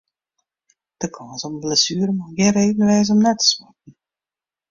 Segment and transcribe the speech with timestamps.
[0.99, 3.93] De kâns op in blessuere mei gjin reden wêze om net te sporten.